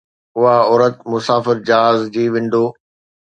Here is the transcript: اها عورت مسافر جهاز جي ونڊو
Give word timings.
اها 0.37 0.53
عورت 0.69 0.95
مسافر 1.11 1.55
جهاز 1.67 1.99
جي 2.15 2.25
ونڊو 2.33 2.63